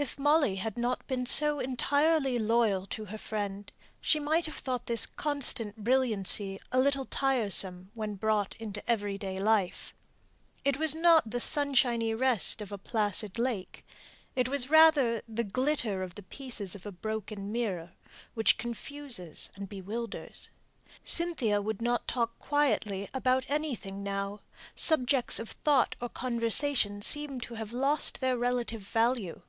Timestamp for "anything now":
23.48-24.42